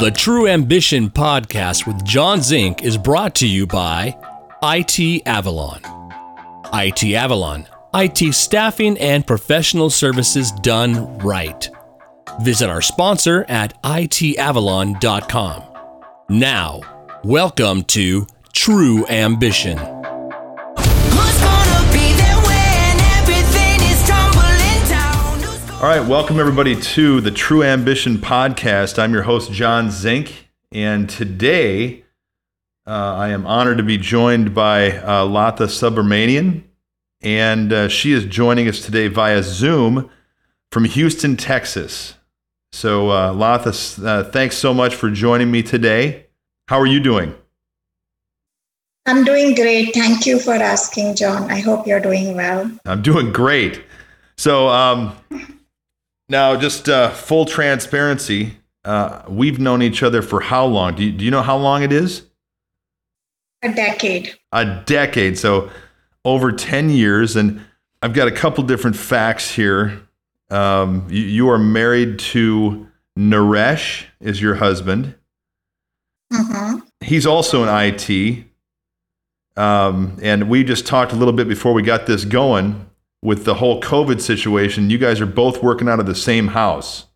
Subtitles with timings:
[0.00, 4.16] The True Ambition podcast with John Zink is brought to you by
[4.62, 5.80] IT Avalon.
[6.74, 11.70] IT Avalon, IT staffing and professional services done right.
[12.42, 15.62] Visit our sponsor at itavalon.com.
[16.28, 16.80] Now,
[17.22, 19.93] welcome to True Ambition.
[25.84, 28.98] All right, welcome everybody to the True Ambition podcast.
[28.98, 32.04] I'm your host, John Zink, and today
[32.86, 36.62] uh, I am honored to be joined by uh, Latha Subramanian,
[37.20, 40.08] and uh, she is joining us today via Zoom
[40.72, 42.14] from Houston, Texas.
[42.72, 46.28] So, uh, Latha, uh, thanks so much for joining me today.
[46.66, 47.34] How are you doing?
[49.04, 49.92] I'm doing great.
[49.92, 51.50] Thank you for asking, John.
[51.50, 52.70] I hope you're doing well.
[52.86, 53.84] I'm doing great.
[54.38, 55.14] So, um,
[56.28, 60.94] now just uh, full transparency, uh, we've known each other for how long?
[60.94, 62.24] Do you, do you know how long it is?
[63.62, 64.34] A decade.
[64.52, 65.38] A decade.
[65.38, 65.70] So,
[66.24, 67.36] over 10 years.
[67.36, 67.62] And
[68.02, 70.02] I've got a couple different facts here.
[70.50, 72.86] Um, you, you are married to
[73.18, 75.14] Naresh, is your husband.
[76.32, 78.44] hmm He's also in IT.
[79.56, 82.86] Um, and we just talked a little bit before we got this going
[83.24, 84.90] with the whole COVID situation.
[84.90, 87.06] You guys are both working out of the same house.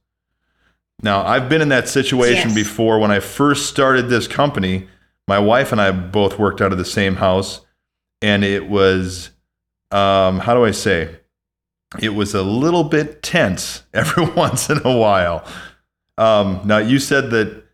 [1.03, 2.55] Now, I've been in that situation Yes.
[2.55, 2.99] before.
[2.99, 4.89] When I first started this company,
[5.29, 7.61] my wife and I both worked out of the same house.
[8.23, 9.31] And it was,
[9.93, 11.15] um, how do I say?
[12.01, 15.45] It was a little bit tense every once in a while.
[16.17, 17.65] Um, now, you said that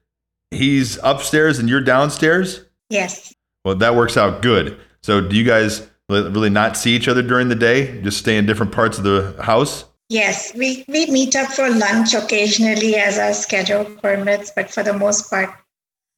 [0.50, 2.64] he's upstairs and you're downstairs.
[2.90, 3.32] Yes.
[3.64, 4.76] Well, that works out good.
[5.02, 8.00] So, do you guys really not see each other during the day?
[8.02, 9.84] Just stay in different parts of the house?
[10.08, 10.54] Yes.
[10.54, 15.30] We, we meet up for lunch occasionally as our schedule permits, but for the most
[15.30, 15.50] part,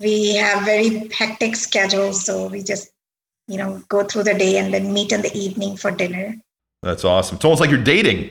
[0.00, 2.24] we have very hectic schedules.
[2.24, 2.90] So we just,
[3.48, 6.36] you know, go through the day and then meet in the evening for dinner.
[6.82, 7.36] That's awesome.
[7.36, 8.30] It's almost like you're dating.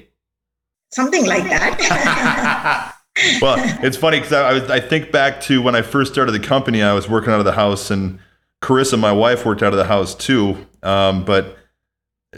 [0.91, 2.95] Something like that.
[3.41, 6.39] well, it's funny because I, I, I think back to when I first started the
[6.39, 8.19] company, I was working out of the house, and
[8.61, 10.65] Carissa, my wife, worked out of the house too.
[10.85, 11.57] Um, but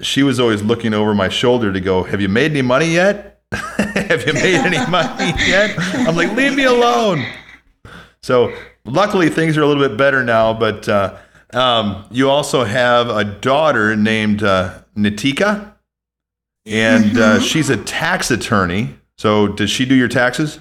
[0.02, 3.42] she was always looking over my shoulder to go, Have you made any money yet?
[3.52, 5.76] Have you made any money yet?
[6.08, 7.26] I'm like, Leave me alone.
[8.24, 8.54] So,
[8.86, 10.54] luckily, things are a little bit better now.
[10.54, 11.18] But uh,
[11.54, 15.74] um, you also have a daughter named uh, Nitika,
[16.66, 18.96] and uh, she's a tax attorney.
[19.18, 20.60] So, does she do your taxes?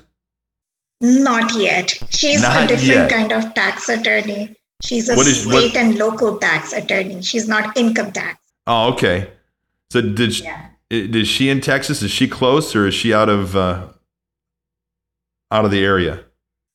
[1.01, 1.91] Not yet.
[2.11, 3.11] She's Not a different yet.
[3.11, 4.57] kind of tax attorney.
[4.83, 7.23] She's a What is- what- state and local tax attorney.
[7.23, 8.39] She's not income tax.
[8.67, 9.31] Oh, okay.
[9.93, 10.67] So did she, Yeah.
[10.93, 12.03] i- is she in Texas?
[12.03, 13.87] Is she close, or is she out of uh,
[15.51, 16.21] out of the area?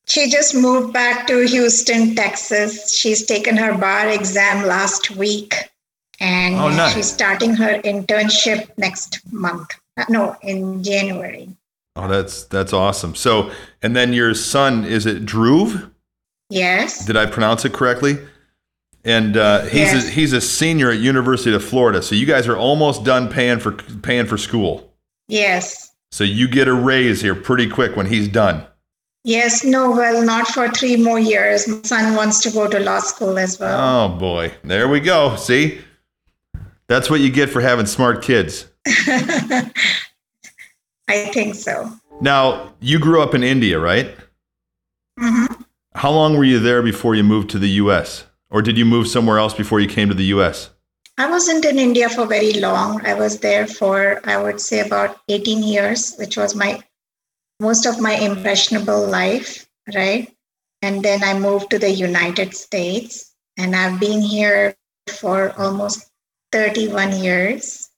[0.06, 2.92] She just moved back to Houston, Texas.
[2.92, 5.54] She's taken her bar exam last week
[6.18, 6.94] and Oh, nice.
[6.94, 9.70] she's starting her internship next month.
[9.96, 11.50] Uh, No, in January.
[11.94, 13.14] Oh, that's that's awesome.
[13.14, 13.50] So,
[13.82, 15.90] and then your son is it Dhruv?
[16.52, 17.06] Yes.
[17.06, 18.18] Did I pronounce it correctly?
[19.04, 20.06] And uh, he's Yes.
[20.06, 22.02] a, he's a senior at University of Florida.
[22.02, 24.92] So you guys are almost done paying for paying for school.
[25.28, 25.92] Yes.
[26.10, 28.64] So you get a raise here pretty quick when he's done.
[29.24, 29.64] Yes.
[29.64, 31.66] No, well, not for three more years.
[31.66, 33.78] My son wants to go to law school as well.
[33.80, 35.36] Oh boy, there we go.
[35.36, 35.80] See,
[36.86, 38.66] that's what you get for having smart kids.
[38.86, 39.70] I
[41.32, 41.90] think so.
[42.20, 44.14] Now, you grew up in India, right?
[45.18, 45.46] hmm
[46.02, 48.24] How long were you there before you moved to the US?
[48.50, 50.70] Or did you move somewhere else before you came to the US?
[51.16, 53.06] I wasn't in India for very long.
[53.06, 56.82] I was there for, I would say, about 18 years, which was my
[57.60, 59.64] most of my impressionable life,
[59.94, 60.28] right?
[60.82, 64.74] And then I moved to the United States, and I've been here
[65.06, 66.10] for almost
[66.50, 67.88] 31 years.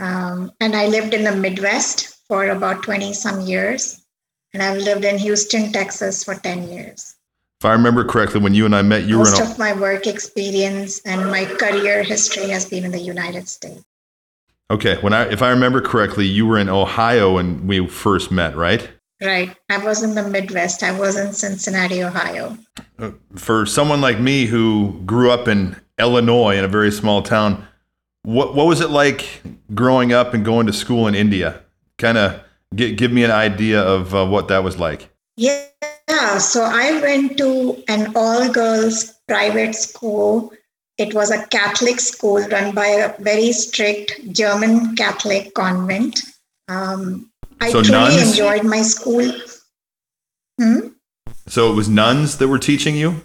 [0.00, 4.01] Um, and I lived in the Midwest for about 20 some years.
[4.52, 7.16] And I've lived in Houston, Texas for 10 years.
[7.60, 9.30] If I remember correctly, when you and I met, you were in.
[9.30, 13.84] Most of my work experience and my career history has been in the United States.
[14.70, 18.56] Okay, when I, if I remember correctly, you were in Ohio when we first met,
[18.56, 18.88] right?
[19.22, 19.54] Right.
[19.70, 20.82] I was in the Midwest.
[20.82, 22.58] I was in Cincinnati, Ohio.
[22.98, 27.64] Uh, For someone like me who grew up in Illinois in a very small town,
[28.24, 29.42] what what was it like
[29.74, 31.60] growing up and going to school in India?
[31.98, 32.41] Kind of
[32.74, 35.08] give give me an idea of uh, what that was like.
[35.36, 35.68] Yeah.
[36.38, 40.52] So I went to an all girls private school
[40.98, 46.20] it was a Catholic school run by a very strict German Catholic convent.
[46.68, 47.30] Um,
[47.60, 48.30] I So truly nuns?
[48.30, 49.32] enjoyed my school.
[50.60, 50.88] Hmm?
[51.48, 53.22] So it was nuns that were teaching you.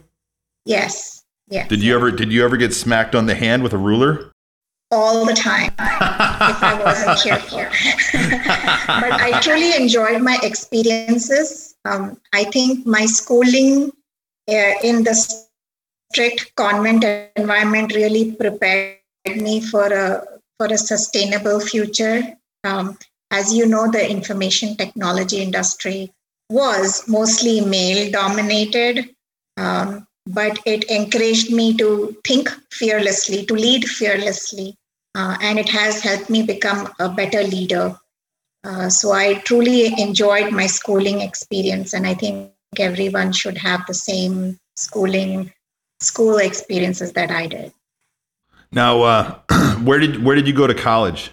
[0.66, 1.68] Yes, yes.
[1.68, 4.32] Did you ever did you ever get smacked on the hand with a ruler?
[4.92, 7.57] All the time if I wasn't careful.
[9.01, 11.75] but I truly enjoyed my experiences.
[11.86, 13.92] Um, I think my schooling
[14.50, 15.13] uh, in the
[16.12, 17.04] strict convent
[17.36, 18.98] environment really prepared
[19.36, 20.24] me for a
[20.57, 22.38] for a sustainable future.
[22.63, 22.98] Um,
[23.31, 26.13] as you know, the information technology industry
[26.50, 29.13] was mostly male dominated.
[29.57, 34.75] Um, but it encouraged me to think fearlessly, to lead fearlessly,
[35.15, 37.97] uh, and it has helped me become a better leader.
[38.63, 43.94] Uh, so I truly enjoyed my schooling experience, and I think everyone should have the
[43.94, 45.51] same schooling,
[46.01, 47.71] school experiences that I did.
[48.71, 49.39] Now, uh,
[49.83, 51.31] where did where did you go to college?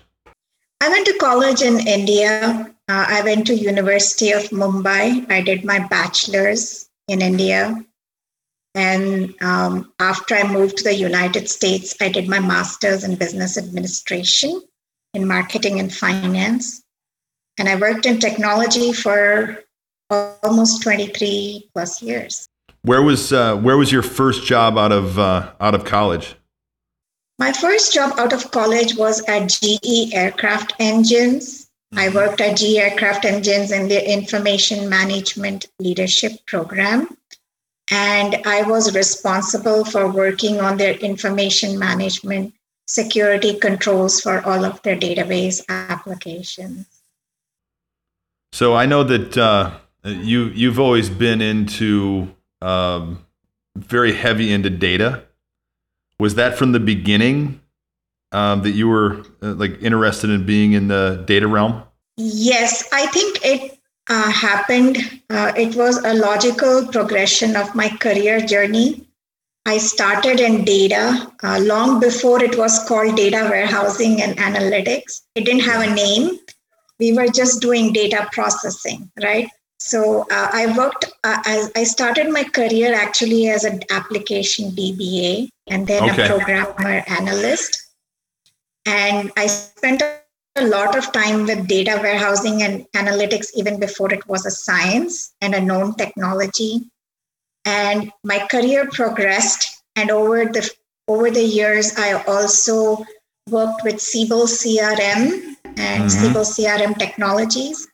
[0.80, 2.70] I went to college in India.
[2.88, 5.28] Uh, I went to University of Mumbai.
[5.30, 7.84] I did my bachelor's in India.
[8.74, 13.56] And um, after I moved to the United States, I did my master's in business
[13.56, 14.60] administration
[15.14, 16.82] in marketing and finance.
[17.56, 19.62] And I worked in technology for
[20.10, 22.48] almost 23 plus years.
[22.82, 26.34] Where was uh, where was your first job out of uh, out of college?
[27.38, 31.70] My first job out of college was at GE Aircraft Engines.
[31.96, 37.16] I worked at GE Aircraft Engines in the Information Management Leadership Program.
[37.90, 42.54] And I was responsible for working on their information management
[42.86, 46.86] security controls for all of their database applications.
[48.52, 49.72] So I know that uh,
[50.04, 53.24] you you've always been into um,
[53.76, 55.24] very heavy into data.
[56.20, 57.60] Was that from the beginning
[58.32, 61.82] um, that you were uh, like interested in being in the data realm?
[62.16, 63.78] Yes, I think it
[64.08, 64.98] uh, happened.
[65.30, 69.06] Uh, it was a logical progression of my career journey.
[69.66, 75.22] I started in data uh, long before it was called data warehousing and analytics.
[75.34, 76.38] It didn't have a name.
[77.00, 79.48] We were just doing data processing, right?
[79.78, 85.48] So uh, I worked, uh, as I started my career actually as an application DBA
[85.68, 86.24] and then Okay.
[86.24, 87.86] a programmer analyst.
[88.86, 90.23] And I spent a
[90.62, 95.54] lot of time with data warehousing and analytics even before it was a science and
[95.54, 96.90] a known technology.
[97.64, 100.70] And my career progressed and over the
[101.06, 103.04] over the years i also
[103.50, 106.10] worked with siebel crm and Mhm.
[106.10, 107.86] siebel crm technologies.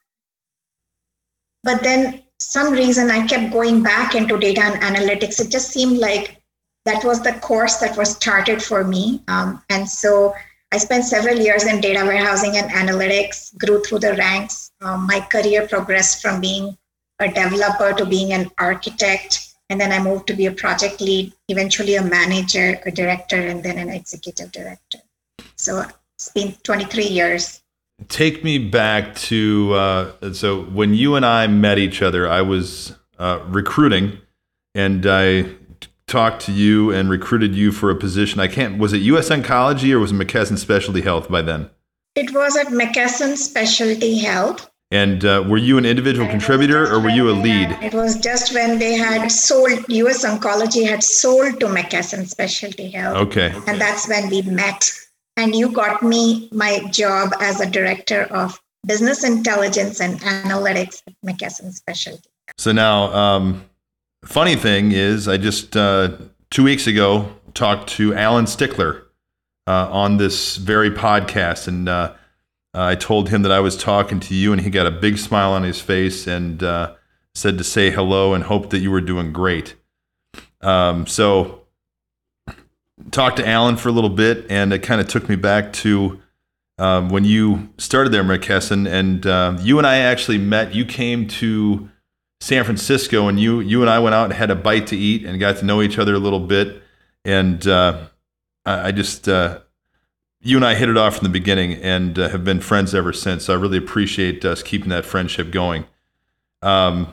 [1.63, 5.41] But then some reason i kept going back into data and analytics.
[5.41, 6.37] It just seemed like
[6.85, 9.23] that was the course that was charted for me.
[9.29, 10.35] Um, and so
[10.73, 14.71] I spent several years in data warehousing and analytics, grew through the ranks.
[14.81, 16.79] Um, my career progressed from being
[17.19, 19.49] a developer to being an architect.
[19.69, 23.63] And then I moved to be a project lead, eventually a manager, a director, and
[23.63, 24.99] then an executive director.
[25.57, 25.85] So
[26.17, 27.63] it's been 23 years.
[28.09, 32.95] Take me back to uh, so when you and I met each other, I was
[33.19, 34.19] uh, recruiting,
[34.75, 35.55] and I
[36.11, 38.41] talked to you and recruited you for a position.
[38.41, 38.79] I can't.
[38.79, 39.31] Was it U.S.
[39.31, 41.71] Oncology or was it McKesson Specialty Health by then?
[42.17, 44.69] It was at McKesson Specialty Health.
[44.91, 47.71] And uh, were you an individual contributor or were you a lead?
[47.81, 53.17] It was just when they had sold, US Oncology had sold to McKesson Specialty Health.
[53.29, 53.55] Okay.
[53.69, 54.91] And that's when we met.
[55.37, 61.15] And you got me my job as a director of business intelligence and analytics at
[61.25, 62.29] McKesson Specialty.
[62.59, 63.70] So now, um,
[64.25, 66.17] funny thing is, I just uh,
[66.51, 69.07] two weeks ago talked to Alan Stickler
[69.67, 72.15] uh, on this very podcast, and uh,
[72.75, 75.53] I told him that I was talking to you, and he got a big smile
[75.53, 76.95] on his face and uh,
[77.35, 79.75] said to say hello and hope that you were doing great.
[80.61, 81.63] Um, so,
[83.11, 86.21] talked to Alan for a little bit, and it kind of took me back to
[86.79, 90.75] um, when you started there, McKesson, and uh, you and I actually met.
[90.75, 91.90] You came to
[92.41, 95.25] San Francisco, and you you and I went out and had a bite to eat
[95.25, 96.83] and got to know each other a little bit.
[97.25, 98.07] And uh,
[98.65, 99.61] I, I just uh,
[100.41, 103.13] you and I hit it off from the beginning, and uh, have been friends ever
[103.13, 103.45] since.
[103.45, 105.85] So I really appreciate us keeping that friendship going.
[106.63, 107.13] Um,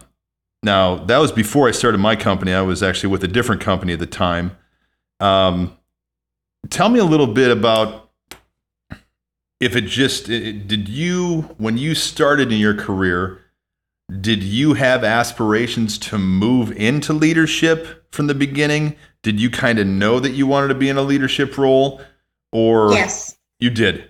[0.64, 2.54] now that was before I started my company.
[2.54, 4.58] I was actually with a different company at the time.
[5.20, 5.78] Um,
[6.70, 8.10] tell me a little bit about
[9.60, 13.42] if it just it, did you when you started in your career
[14.22, 19.86] did you have aspirations to move into leadership from the beginning did you kind of
[19.88, 22.02] know that you wanted to be in a leadership role
[22.54, 23.36] or Yes.
[23.60, 24.10] you did?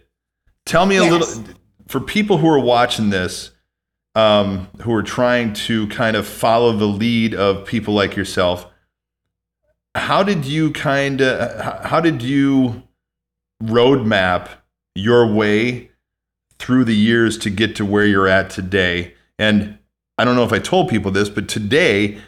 [0.65, 1.11] Tell me a Yes.
[1.11, 1.53] little
[1.87, 3.51] for people who are watching this,
[4.13, 8.67] um, who are trying to kind of follow the lead of people like yourself.
[9.95, 12.83] How did you kind of how did you
[13.63, 14.49] roadmap
[14.93, 15.89] your way
[16.59, 19.15] through the years to get to where you're at today?
[19.39, 19.79] And
[20.17, 22.19] I don't know if I told people this, but today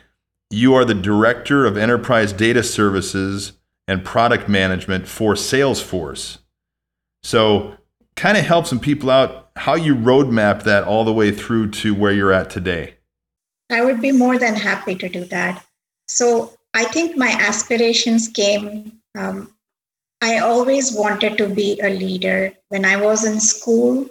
[0.50, 3.54] you are the director of enterprise data services
[3.88, 6.38] and product management for Salesforce.
[7.24, 7.76] So,
[8.16, 11.94] kind of help some people out how you roadmap that all the way through to
[11.94, 12.96] where you're at today.
[13.70, 15.64] I would be more than happy to do that.
[16.08, 19.00] So I think my aspirations came.
[19.18, 19.54] Um,
[20.22, 22.54] I always wanted to be a leader.
[22.70, 24.10] When I was in school,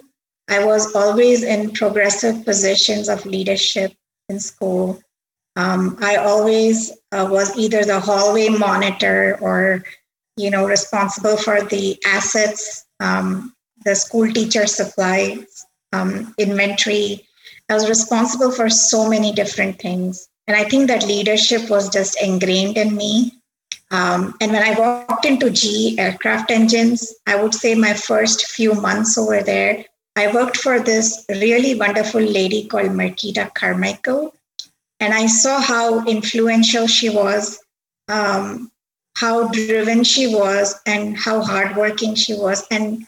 [0.49, 3.93] I was always in progressive positions of leadership
[4.27, 5.01] in school.
[5.55, 9.83] Um, I always uh, was either the hallway monitor or,
[10.37, 13.53] you know, responsible for the assets, um,
[13.85, 17.27] the school teacher supplies, um, inventory,
[17.69, 20.27] I was responsible for so many different things.
[20.47, 23.33] And I think that leadership was just ingrained in me.
[23.91, 28.73] Um, and when I walked into GE Aircraft Engines, I would say my first few
[28.73, 29.85] months over there,
[30.19, 34.35] I worked for this really wonderful lady called Marquita Carmichael.
[34.99, 37.57] And I saw how influential she was,
[38.09, 38.69] um,
[39.15, 42.67] how driven she was, and how hardworking she was.
[42.69, 43.07] And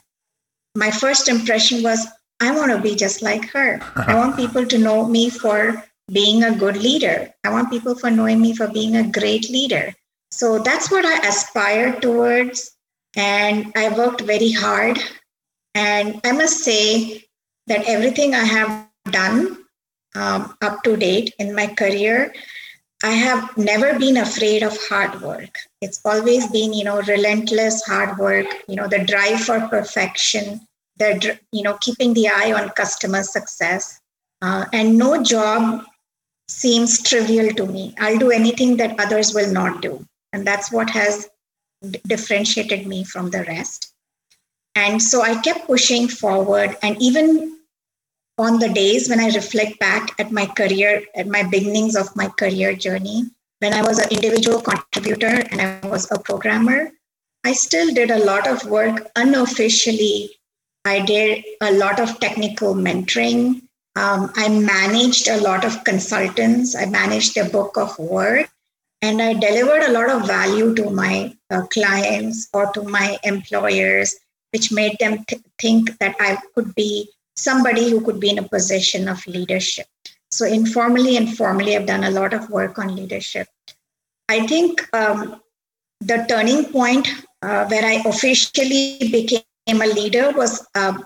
[0.74, 2.08] my first impression was,
[2.40, 3.82] I want to be just like her.
[3.98, 7.34] I want people to know me for being a good leader.
[7.44, 9.94] I want people for knowing me for being a great leader.
[10.32, 12.72] So that's what I aspired towards.
[13.18, 14.98] And I worked very hard.
[15.74, 17.26] And I must say
[17.68, 19.58] that everything I have done
[20.16, 22.34] um, up to date in my career,
[23.04, 25.58] I have never been afraid of hard work.
[25.82, 30.62] It's always been, you know, relentless hard work, you know, the drive for perfection,
[30.98, 34.00] the, you know, keeping the eye on customer success.
[34.42, 35.84] Uh, and no job
[36.48, 37.96] seems trivial to me.
[38.00, 40.06] I'll do anything that others will not do.
[40.34, 41.28] And that's what has
[41.82, 43.91] d- differentiated me from the rest.
[44.76, 46.78] And so I kept pushing forward.
[46.82, 47.60] And even
[48.38, 52.28] on the days when I reflect back at my career, at my beginnings of my
[52.30, 53.26] career journey,
[53.60, 56.92] when I was an individual contributor and I was a programmer,
[57.44, 60.32] I still did a lot of work unofficially.
[60.86, 63.62] I did a lot of technical mentoring.
[63.96, 66.76] Um, I managed a lot of consultants.
[66.76, 68.50] I managed a book of work.
[69.02, 74.16] And I delivered a lot of value to my uh, clients or to my employers,
[74.52, 78.48] which made them th- think that I could be somebody who could be in a
[78.48, 79.88] position of leadership.
[80.30, 83.48] So, informally and formally, I've done a lot of work on leadership.
[84.30, 85.42] I think um,
[86.00, 87.08] the turning point
[87.42, 90.98] uh, where I officially became a leader was uh,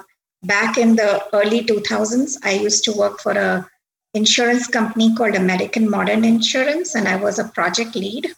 [0.43, 2.37] back in the early 2000s.
[2.43, 3.67] I used to work for a
[4.13, 8.33] insurance company called American Modern Insurance, and I was a project lead.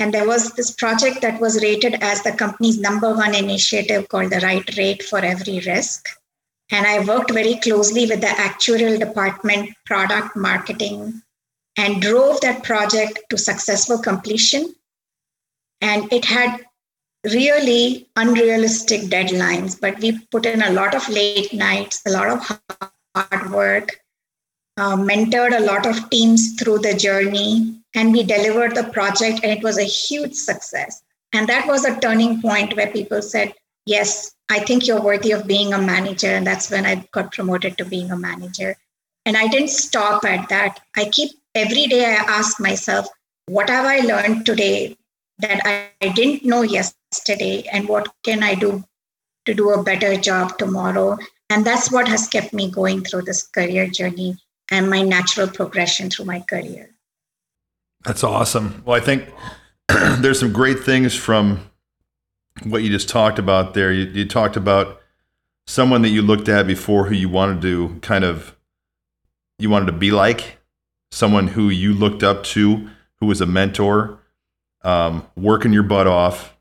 [0.00, 4.30] And there was this project that was rated as the company's number one initiative called
[4.30, 6.08] the right rate for every risk.
[6.72, 11.20] And I worked very closely with the actuarial department, product marketing,
[11.76, 14.74] and drove that project to successful completion.
[15.82, 16.64] And it had
[17.24, 22.60] really unrealistic deadlines, but we put in a lot of late nights, a lot of
[23.14, 24.00] hard work,
[24.78, 29.52] uh, mentored a lot of teams through the journey, and we delivered the project, and
[29.52, 31.02] it was a huge success.
[31.32, 33.54] And that was a turning point where people said,
[33.86, 36.28] Yes, I think you're worthy of being a manager.
[36.28, 38.76] And that's when I got promoted to being a manager.
[39.24, 40.80] And I didn't stop at that.
[40.96, 43.06] I keep every day I ask myself,
[43.46, 44.96] what have I learned today
[45.38, 47.64] that I, didn't know yesterday?
[47.72, 48.84] And what can I do
[49.46, 51.18] to do a better job tomorrow?
[51.48, 54.36] And that's what has kept me going through this career journey
[54.70, 56.89] and my natural progression through my career.
[58.04, 58.82] That's awesome.
[58.84, 59.28] Well, I think
[60.18, 61.70] there's some great things from
[62.64, 63.92] what you just talked about there.
[63.92, 65.00] You, you talked about
[65.66, 68.56] someone that you looked at before who you wanted to kind of
[69.58, 70.58] you wanted to be like
[71.10, 72.88] someone who you looked up to
[73.20, 74.18] who was a mentor
[74.82, 76.56] um, working your butt off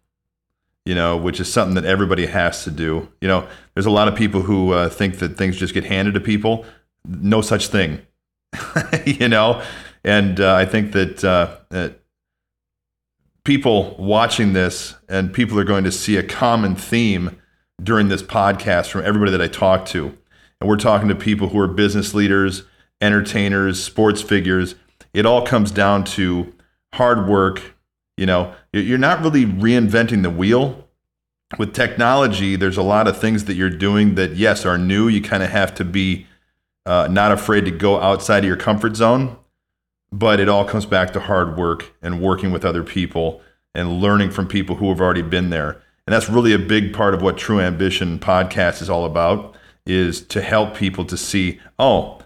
[0.86, 4.08] you know which is something that everybody has to do you know there's a lot
[4.08, 6.66] of people who uh, think that things just get handed to people
[7.06, 8.00] no such thing
[9.06, 9.62] you know
[10.04, 12.00] and uh, i think that, uh, that
[13.44, 17.36] people watching this and people are going to see a common theme
[17.82, 20.16] during this podcast from everybody that I talk to.
[20.60, 22.64] And we're talking to people who are business leaders,
[23.02, 24.76] entertainers, sports figures.
[25.14, 26.54] It all comes down to
[26.94, 27.76] hard work,
[28.18, 30.88] You know, you're not really reinventing the wheel.
[31.58, 35.08] With technology, there's a lot of things that you're doing that, yes, are new.
[35.08, 36.28] You kind of have to be
[36.86, 39.38] uh, not afraid to go outside of your comfort zone,
[40.12, 43.42] but it all comes back to hard work and working with other people
[43.74, 45.82] and learning from people who have already been there.
[46.08, 50.22] And that's really a big part of what True Ambition podcast is all about is
[50.28, 52.20] to help people to see, oh,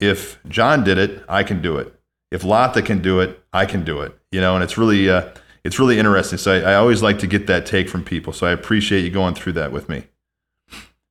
[0.00, 1.94] if John did it, I can do it.
[2.30, 4.18] If Latha can do it, I can do it.
[4.30, 5.30] You know, and it's really uh,
[5.64, 6.38] it's really interesting.
[6.38, 8.32] So I, I always like to get that take from people.
[8.32, 10.04] So I appreciate you going through that with me.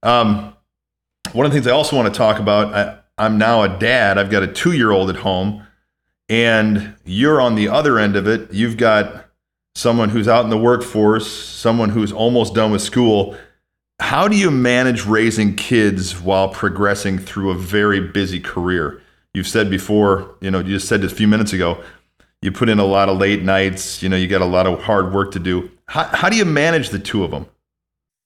[0.03, 0.53] Um,
[1.31, 4.17] one of the things I also want to talk about, I, I'm now a dad.
[4.17, 5.65] I've got a two year old at home,
[6.29, 8.53] and you're on the other end of it.
[8.53, 9.25] You've got
[9.75, 13.35] someone who's out in the workforce, someone who's almost done with school.
[13.99, 19.01] How do you manage raising kids while progressing through a very busy career?
[19.33, 21.83] You've said before, you know, you just said a few minutes ago,
[22.41, 24.81] you put in a lot of late nights, you know, you got a lot of
[24.83, 25.71] hard work to do.
[25.87, 27.45] How, how do you manage the two of them?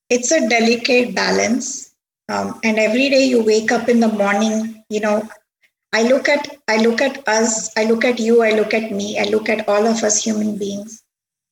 [0.09, 1.93] It's a delicate balance.
[2.29, 5.29] Um, and every day you wake up in the morning, you know,
[5.93, 9.19] I look at I look at us, I look at you, I look at me,
[9.19, 11.01] I look at all of us human beings.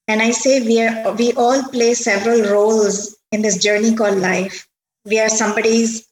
[0.07, 4.67] And I say we are we all play several roles in this journey called life.
[5.05, 6.07] We are somebody's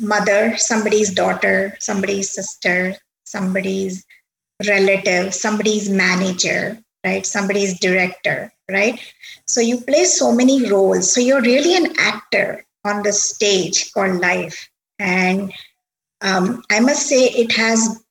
[0.00, 4.04] mother, somebody's daughter, somebody's sister, somebody's
[4.66, 7.24] relative, somebody's manager, right?
[7.24, 8.98] Somebody's director, right?
[9.46, 11.12] So you play so many roles.
[11.12, 14.68] So you're really an actor on the stage called life.
[14.98, 15.52] And
[16.20, 18.02] um, I must say, it has,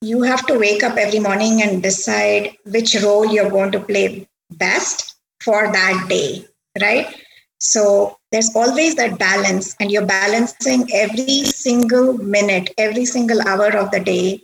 [0.00, 4.28] you have to wake up every morning and decide which role you're going to play
[4.50, 6.46] best for that day,
[6.80, 7.14] right?
[7.60, 13.92] So there's always that balance, and you're balancing every single minute, every single hour of
[13.92, 14.42] the day.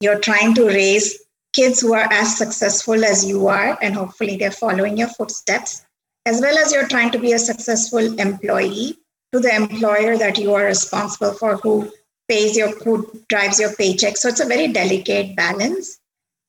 [0.00, 1.18] You're trying to raise
[1.52, 5.84] kids who are as successful as you are, and hopefully they're following your footsteps,
[6.26, 8.96] as well as you're trying to be a successful employee
[9.32, 11.90] to the employer that you are responsible for, who
[12.28, 14.16] pays your, who drives your paycheck.
[14.16, 15.98] So it's a very delicate balance.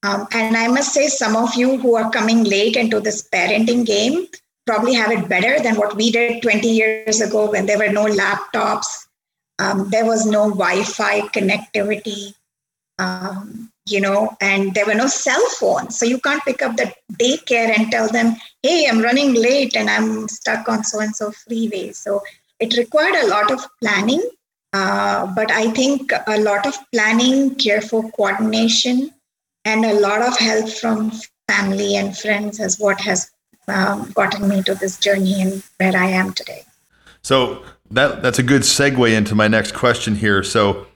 [0.04, 3.86] Um, and I must say, some of you who are coming late into this parenting
[3.86, 4.28] game
[4.66, 8.06] probably have it better than what we did 20 years ago when there were no
[8.06, 9.08] laptops,
[9.60, 12.36] um, there was no Wi Fi connectivity,
[13.00, 15.98] um, you know, and there were no cell phones.
[15.98, 19.90] So you can't pick up the daycare and tell them, hey, I'm running late and
[19.90, 21.94] I'm stuck on so and so freeway.
[21.94, 22.22] So
[22.60, 24.22] it required a lot of planning.
[24.74, 29.12] Uh, but I think a lot of planning, careful coordination,
[29.66, 31.12] and a lot of help from
[31.48, 33.32] family and friends is what has
[33.68, 36.64] um, gotten me to this journey and where I am today.
[37.22, 40.44] So that that's a good segue into my next question here.
[40.44, 40.88] So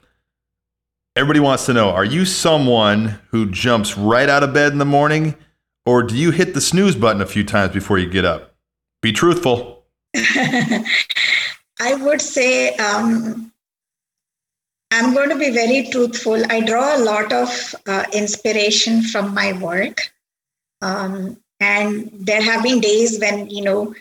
[1.16, 4.84] everybody wants to know: Are you someone who jumps right out of bed in the
[4.84, 5.34] morning,
[5.84, 8.54] or do you hit the snooze button a few times before you get up?
[9.02, 9.84] Be truthful.
[10.14, 10.84] I
[11.96, 13.51] would say um,
[14.92, 16.44] I'm going to be very truthful.
[16.52, 20.12] I draw a lot of uh, inspiration from my work.
[20.82, 23.94] Um, and there have been days when, you know,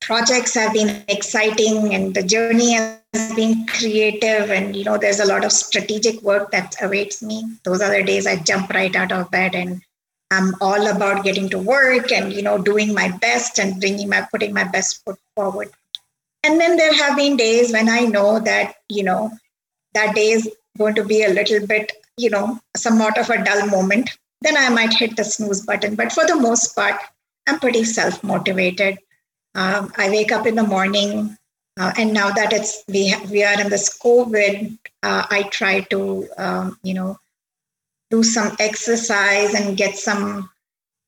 [0.00, 5.26] projects have been exciting and the journey has been creative and, you know, there's a
[5.26, 7.44] lot of strategic work that awaits me.
[7.64, 9.82] Those are the days I jump right out of bed and
[10.30, 14.26] I'm all about getting to work and, you know, doing my best and bringing my,
[14.30, 15.68] putting my best foot forward.
[16.44, 19.32] And then there have been days when I know that, you know,
[19.94, 23.66] that day is going to be a little bit, you know, somewhat of a dull
[23.66, 25.94] moment, then I might hit the snooze button.
[25.94, 27.00] But for the most part,
[27.46, 28.98] I'm pretty self motivated.
[29.54, 31.36] Um, I wake up in the morning,
[31.78, 35.80] uh, and now that it's we ha- we are in this COVID, uh, I try
[35.80, 37.18] to um, you know
[38.10, 40.50] do some exercise and get some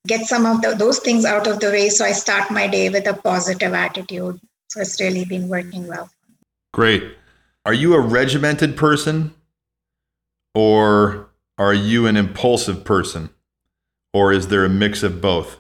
[0.07, 1.89] get some of the, those things out of the way.
[1.91, 4.41] So I start my day with a positive attitude.
[4.69, 6.11] So it's really been working well.
[6.73, 7.17] Great.
[7.65, 9.35] Are you a regimented person
[10.55, 13.31] or are you an impulsive person?
[14.13, 15.59] Or is there a mix of both?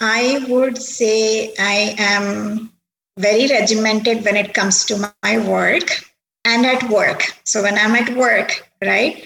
[0.00, 2.72] I would say I am
[3.18, 6.04] very regimented when it comes to my work
[6.44, 7.22] and at work.
[7.44, 9.24] So when I'm at work, right,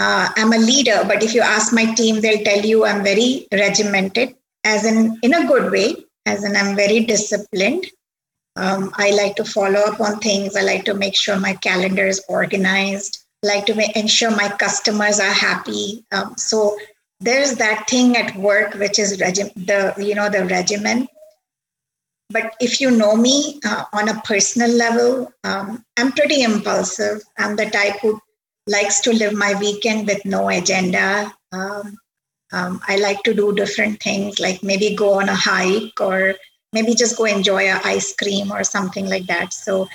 [0.00, 1.02] uh, I'm a leader.
[1.06, 5.34] But if you ask my team, they'll tell you I'm very regimented, as in in
[5.34, 7.86] a good way, as in I'm very disciplined.
[8.56, 10.56] Um, I like to follow up on things.
[10.56, 13.18] I like to make sure my calendar is organized.
[13.42, 16.04] like to make, ensure my customers are happy.
[16.12, 16.76] Um, so
[17.20, 21.08] there's that thing at work, which is regi- the you know the regimen.
[22.30, 27.22] But if you know me uh, on a personal level, um, I'm pretty impulsive.
[27.38, 28.18] I'm the type who
[28.66, 31.32] likes to live my weekend with no agenda.
[31.52, 31.96] Um,
[32.52, 36.36] Um, I like to do different things, like maybe go on a hike or
[36.74, 39.54] maybe just go enjoy a ice cream or something like that.
[39.54, 39.88] So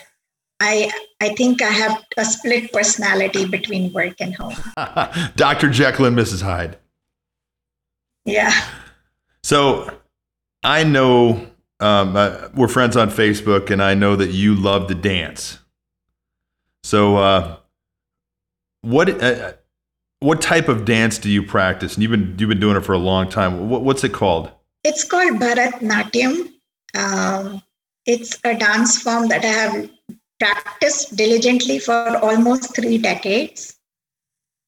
[0.60, 4.56] I I think I have a split personality between work and home.
[5.36, 5.70] Dr.
[5.70, 6.42] Jekyll and Mrs.
[6.42, 6.78] Hyde.
[8.26, 8.54] Yeah.
[9.44, 10.00] So
[10.64, 11.48] I know
[11.80, 15.60] um, uh, we're friends on Facebook, and I know that you love to dance.
[16.84, 17.58] So, uh,
[18.82, 19.54] what uh,
[20.20, 21.94] what type of dance do you practice?
[21.94, 23.70] And you've been you've been doing it for a long time.
[23.70, 24.52] What, what's it called?
[24.84, 26.52] It's called Bharatnatyam.
[26.96, 27.62] Um,
[28.06, 29.90] it's a dance form that I have
[30.40, 33.78] practiced diligently for almost three decades.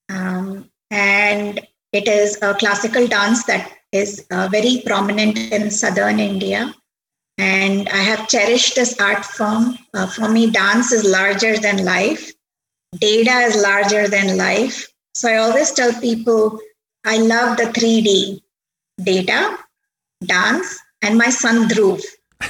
[0.09, 6.73] Um, and it is a classical dance that is uh, very prominent in southern India.
[7.37, 9.77] And I have cherished this art form.
[9.93, 12.31] Uh, for me, dance is larger than life,
[12.99, 14.87] data is larger than life.
[15.15, 16.59] So I always tell people
[17.05, 18.41] I love the 3D
[19.03, 19.57] data,
[20.23, 22.01] dance, and my son Dhruv.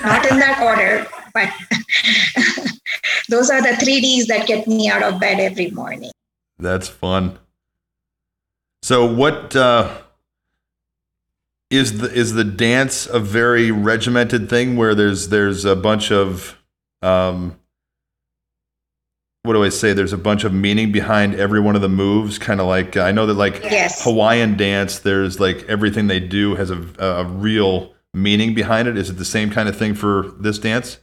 [0.04, 1.50] Not in that order, but
[3.30, 6.12] those are the 3Ds that get me out of bed every morning.
[6.58, 7.38] That's fun.
[8.84, 9.98] So, what uh,
[11.70, 16.58] is the is the dance a very regimented thing where there's there's a bunch of
[17.02, 17.58] um,
[19.44, 19.94] what do I say?
[19.94, 22.40] There's a bunch of meaning behind every one of the moves.
[22.40, 24.04] Kind of like I know that like Yes.
[24.04, 25.00] Hawaiian dance.
[25.00, 28.97] There's like everything they do has a, a real meaning behind it.
[28.97, 30.97] Is it the same kind of thing for this dance?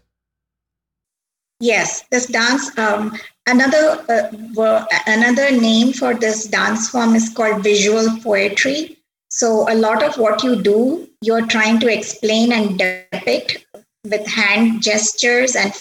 [1.61, 2.77] Yes, this dance.
[2.79, 8.97] Um, another uh, another name for this dance form is called visual poetry.
[9.31, 13.67] So a lot of what you do, you're trying to explain and depict
[14.05, 15.73] with hand gestures, and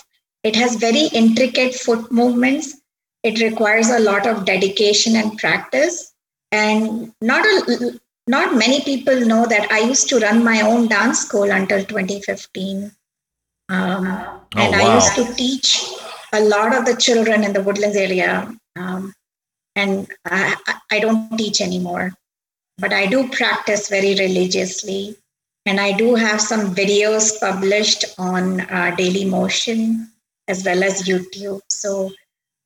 [0.44, 2.76] it has very intricate foot movements.
[3.24, 6.14] It requires a lot of dedication and practice,
[6.52, 11.20] and not a not many people know that I used to run my own dance
[11.20, 12.92] school until 2015.
[13.70, 14.06] Um,
[14.56, 15.84] and Oh, I used to teach
[16.34, 18.54] a lot of the children in the Woodlands area.
[18.76, 19.14] Um,
[19.76, 22.14] and I, I- I don't teach anymore,
[22.78, 25.18] but I do practice very religiously.
[25.66, 30.10] And I do have some videos published on uh, Daily Motion
[30.48, 31.60] as well as YouTube.
[31.70, 32.12] So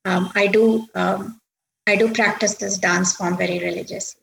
[0.04, 1.40] um, I do um,
[1.88, 4.21] I do practice this dance form very religiously.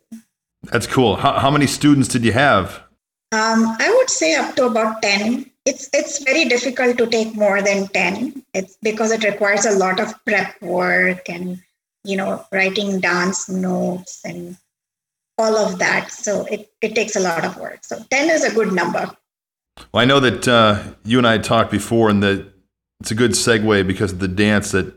[0.71, 1.15] That's cool.
[1.15, 2.83] How, how many students did you have?
[3.31, 5.49] Um, I would say up to about 10.
[5.65, 8.43] It's it's very difficult to take more than 10.
[8.53, 11.61] It's because it requires a lot of prep work and
[12.03, 14.57] you know writing dance notes and
[15.37, 16.11] all of that.
[16.11, 17.83] So it, it takes a lot of work.
[17.83, 19.11] So 10 is a good number.
[19.93, 22.51] Well, I know that uh, you and I had talked before, and that
[22.99, 24.71] it's a good segue because of the dance.
[24.71, 24.93] That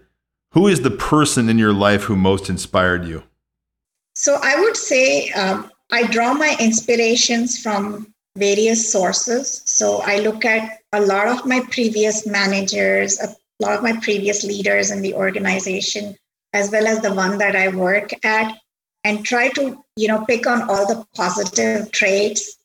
[0.52, 3.22] who is the person in your life who most inspired you?
[4.14, 9.62] So I would say um, I draw my inspirations from various sources.
[9.66, 14.44] So I look at a lot of my previous managers, a lot of my previous
[14.44, 16.16] leaders in the organization,
[16.52, 18.56] as well as the one that I work at,
[19.04, 22.56] and try to you know pick on all the positive traits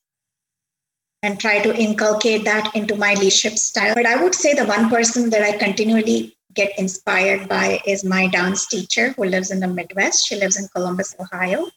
[1.23, 3.95] and try to inculcate that into my leadership style.
[3.95, 8.27] But I would say the one person that I continually get inspired by is my
[8.27, 10.27] dance teacher who lives in the Midwest.
[10.27, 11.69] She lives in Columbus, Ohio.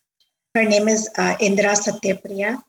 [0.54, 2.62] Her name is uh, Indra Satyapriya.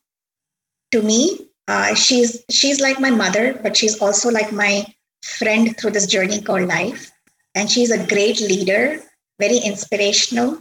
[0.92, 4.86] To me, uh, she's she's like my mother, but she's also like my
[5.24, 7.10] friend through this journey called life.
[7.56, 9.00] And she's a great leader,
[9.40, 10.60] very inspirational.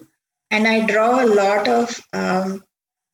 [0.50, 2.64] And I draw a lot of um,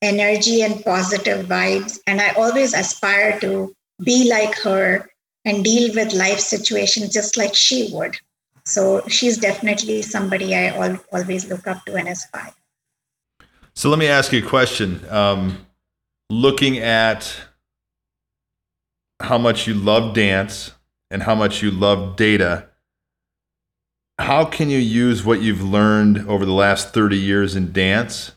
[0.03, 1.99] energy and positive vibes.
[2.07, 5.09] And I always aspire to be like her
[5.45, 8.17] and deal with life situations just like she would.
[8.67, 12.53] So she's definitely somebody I al- always look up to and aspire.
[13.75, 15.09] So let me ask you a question.
[15.09, 15.67] Um,
[16.29, 17.33] looking at
[19.21, 20.73] how much you love dance
[21.13, 22.69] and how much you love data,
[24.19, 28.33] how can you use what you've learned over the last 30 years in dance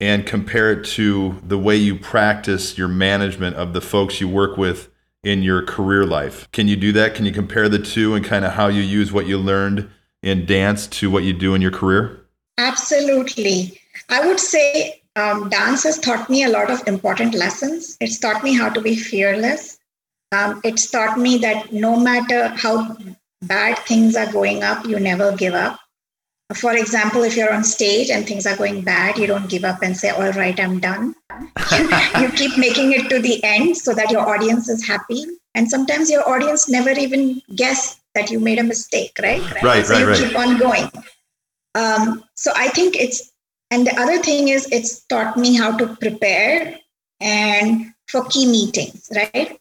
[0.00, 4.56] and compare it to the way you practice your management of the folks you work
[4.56, 4.88] with
[5.28, 6.50] in your career life?
[6.52, 7.14] Can you do that?
[7.14, 9.88] Can you compare the two and kind of how you use what you learned
[10.22, 12.24] in dance to what you do in your career?
[12.56, 13.78] Absolutely.
[14.08, 17.96] I would say um, dance has taught me a lot of important lessons.
[18.00, 19.78] It's taught me how to be fearless.
[20.32, 22.96] Um, it's taught me that no matter how
[23.42, 25.78] bad things are going up, you never give up.
[26.54, 29.82] For example, if you're on stage and things are going bad, you don't give up
[29.82, 31.14] and say, All right, I'm done.
[32.20, 35.26] you keep making it to the end so that your audience is happy.
[35.54, 39.42] And sometimes your audience never even guess that you made a mistake, right?
[39.62, 40.18] Right, so right, you right.
[40.18, 40.90] keep on going.
[41.74, 43.30] Um, so I think it's
[43.70, 46.78] and the other thing is it's taught me how to prepare
[47.20, 49.60] and for key meetings, right?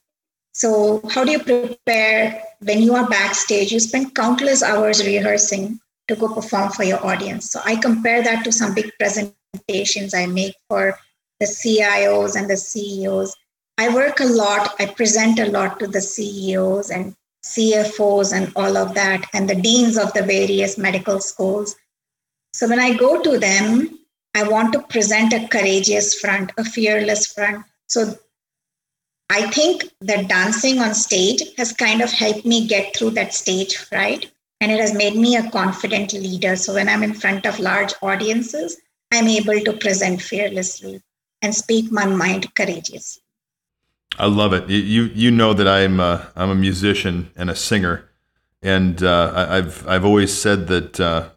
[0.54, 3.72] So, how do you prepare when you are backstage?
[3.72, 7.52] You spend countless hours rehearsing to go perform for your audience.
[7.52, 10.98] So, I compare that to some big presentations I make for
[11.40, 13.36] the CIOs and the CEOs.
[13.78, 17.16] I work a lot, I present a lot to the CEOs and
[17.46, 21.76] CFOs and all of that, and the deans of the various medical schools.
[22.54, 24.00] So, when I go to them,
[24.34, 27.66] I want to present a courageous front, a fearless front.
[27.88, 28.18] So,
[29.30, 33.76] I think that dancing on stage has kind of helped me get through that stage
[33.76, 36.56] fright and it has made me a confident leader.
[36.56, 38.78] So when I'm in front of large audiences,
[39.12, 41.02] I'm able to present fearlessly
[41.42, 43.22] and speak my mind courageously.
[44.20, 44.68] I love it.
[44.70, 48.10] You you know that I'm a, I'm a musician and a singer,
[48.64, 51.30] and uh, I've I've always said that uh,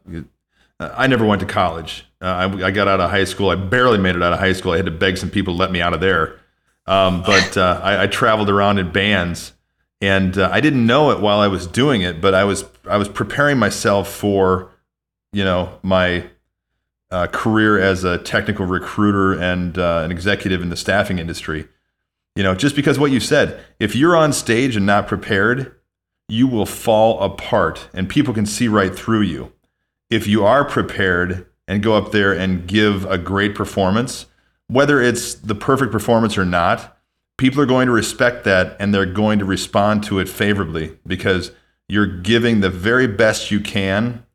[0.81, 2.07] I never went to college.
[2.23, 3.51] Uh, I, I got out of high school.
[3.51, 4.73] I barely made it out of high school.
[4.73, 6.41] I had to beg some people to let me out of there.
[6.87, 9.53] Um, but uh, I, I traveled around in bands,
[10.01, 12.21] and uh, I didn't know it while I was doing it.
[12.21, 14.71] But I was I was preparing myself for,
[15.33, 16.31] you know, my
[17.11, 21.69] uh, career as a technical recruiter and uh, an executive in the staffing industry.
[22.37, 25.75] You know, just because what you said, if you're on stage and not prepared,
[26.29, 29.53] you will fall apart, and people can see right through you.
[30.09, 34.27] If you are prepared and go up there and give a great performance,
[34.69, 36.97] whether it's the perfect performance or not,
[37.41, 41.53] people are going to respect that and they're going to respond to it favorably because
[41.89, 44.27] you're giving the very best you can.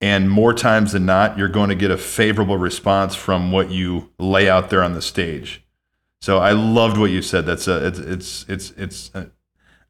[0.00, 4.10] And more times than not, you're going to get a favorable response from what you
[4.18, 5.62] lay out there on the stage.
[6.20, 7.46] So I loved what you said.
[7.46, 9.26] That's a, it's, it's, it's, it's, uh,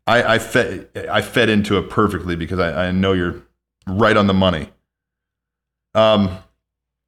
[0.06, 3.42] I, I fed, I fed into it perfectly because I, I know you're
[3.86, 4.68] right on the money.
[5.94, 6.36] Um,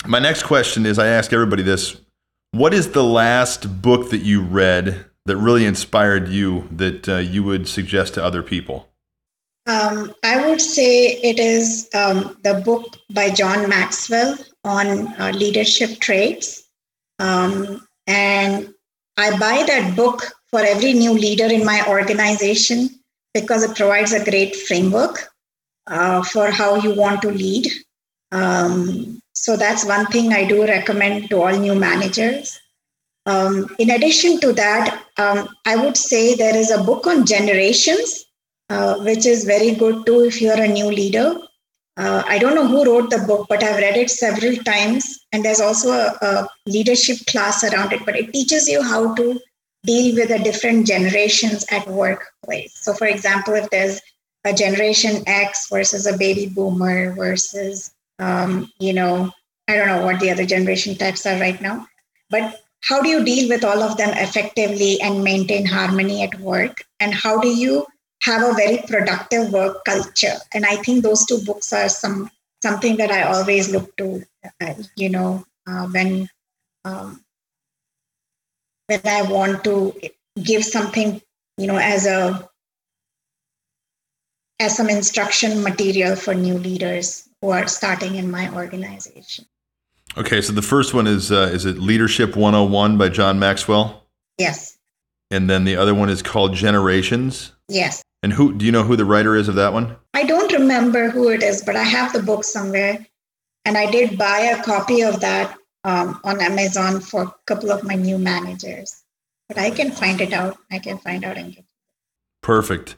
[0.06, 2.00] my next question is I ask everybody this
[2.52, 7.44] what is the last book that you read that really inspired you that uh, you
[7.44, 8.88] would suggest to other people?
[9.66, 16.00] Um, I would say it is um, the book by John Maxwell on uh, leadership
[16.00, 16.64] traits.
[17.20, 18.74] Um, and
[19.16, 22.90] I buy that book for every new leader in my organization
[23.32, 25.28] because it provides a great framework
[25.86, 27.68] uh, for how you want to lead.
[28.32, 32.58] Um, so that's one thing I do recommend to all new managers.
[33.26, 38.24] Um, in addition to that, um, I would say there is a book on generations,
[38.68, 41.38] uh, which is very good too if you're a new leader.
[41.96, 45.20] Uh, I don't know who wrote the book, but I've read it several times.
[45.32, 49.38] And there's also a, a leadership class around it, but it teaches you how to
[49.84, 52.72] deal with the different generations at workplace.
[52.82, 54.00] So, for example, if there's
[54.44, 59.30] a generation X versus a baby boomer versus, um, you know,
[59.68, 61.86] I don't know what the other generation types are right now,
[62.30, 66.84] but how do you deal with all of them effectively and maintain harmony at work?
[67.00, 67.86] And how do you
[68.22, 70.36] have a very productive work culture?
[70.52, 72.30] And I think those two books are some
[72.62, 74.22] something that I always look to,
[74.60, 76.28] uh, you know, uh, when
[76.84, 77.24] um,
[78.86, 79.94] when I want to
[80.42, 81.20] give something,
[81.56, 82.48] you know, as a
[84.58, 89.44] as some instruction material for new leaders who are starting in my organization.
[90.16, 94.06] Okay, so the first one is uh, is it Leadership 101 by John Maxwell,
[94.38, 94.76] Yes,
[95.30, 97.52] and then the other one is called Generations.
[97.68, 98.02] yes.
[98.24, 99.96] And who do you know who the writer is of that one?
[100.14, 103.04] I don't remember who it is, but I have the book somewhere.
[103.64, 107.82] And I did buy a copy of that um, on Amazon for a couple of
[107.82, 109.02] my new managers.
[109.48, 110.56] But I can find it out.
[110.70, 111.64] I can find out and get
[112.44, 112.94] Perfect.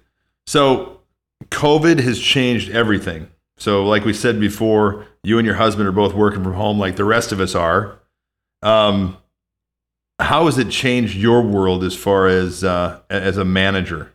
[0.47, 1.01] So,
[1.47, 3.29] COVID has changed everything.
[3.57, 6.97] So, like we said before, you and your husband are both working from home, like
[6.97, 7.99] the rest of us are.
[8.63, 9.17] Um,
[10.21, 14.13] how has it changed your world as far as uh, as a manager?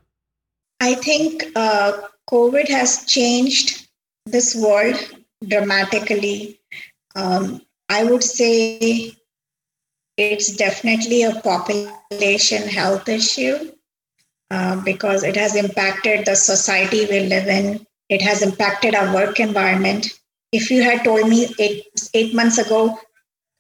[0.80, 1.94] I think uh,
[2.30, 3.88] COVID has changed
[4.26, 4.96] this world
[5.46, 6.60] dramatically.
[7.16, 9.14] Um, I would say
[10.16, 13.72] it's definitely a population health issue
[14.52, 17.86] uh, because it has impacted the society we live in.
[18.10, 20.19] It has impacted our work environment.
[20.52, 22.98] If you had told me eight, eight months ago,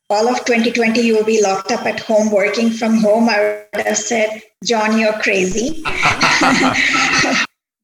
[0.09, 3.85] all of 2020 you will be locked up at home working from home, I would
[3.85, 5.81] have said, John, you're crazy.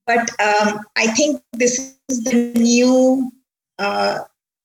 [0.07, 3.31] but um, I think this is the new
[3.77, 4.19] uh,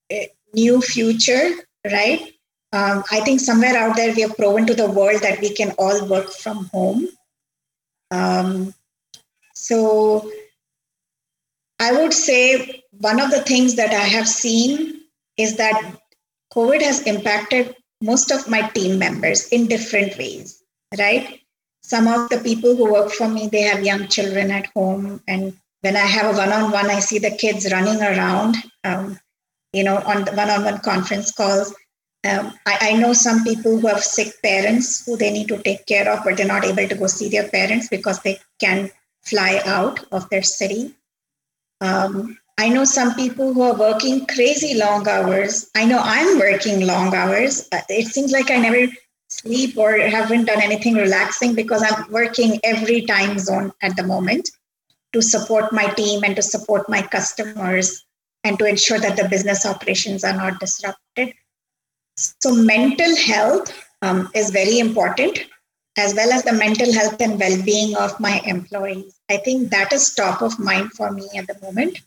[0.09, 1.51] eh, new future,
[1.85, 2.33] right?
[2.73, 5.73] Um, I think somewhere out there we have proven to the world that we can
[5.73, 7.09] all work from home.
[8.11, 8.75] Um,
[9.55, 10.31] so
[11.79, 15.01] I would say one of the things that I have seen
[15.37, 15.97] is that
[16.53, 20.63] COVID has impacted most of my team members in different ways,
[20.99, 21.41] right?
[21.83, 25.23] Some of the people who work for me, they have young children at home.
[25.27, 29.19] And when I have a one on one, I see the kids running around, um,
[29.73, 31.75] you know, on the one on one conference calls.
[32.23, 35.87] Um, I, I know some people who have sick parents who they need to take
[35.87, 39.63] care of, but they're not able to go see their parents because they can't fly
[39.65, 40.95] out of their city.
[41.81, 45.71] Um, I know some people who are working crazy long hours.
[45.75, 47.67] I know I'm working long hours.
[47.73, 48.93] Uh, It seems like I never
[49.29, 54.51] sleep or haven't done anything relaxing because I'm working every time zone at the moment
[55.15, 58.05] to support my team and to support my customers
[58.45, 61.33] and to ensure that the business operations are not disrupted.
[62.17, 65.47] So, mental health um, is very important,
[65.97, 69.19] as well as the mental health and well being of my employees.
[69.31, 72.01] I think that is top of mind for me at the moment.